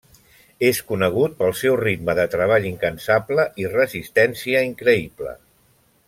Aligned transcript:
És 0.69 0.77
conegut 0.91 1.35
pel 1.41 1.51
seu 1.59 1.75
ritme 1.81 2.15
de 2.21 2.25
treball 2.37 2.65
incansable 2.71 3.45
i 3.65 3.71
resistència 3.77 4.67
increïble. 4.73 5.37